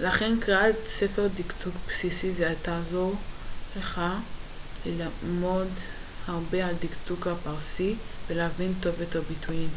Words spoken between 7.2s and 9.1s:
הפרסי ולהבין טוב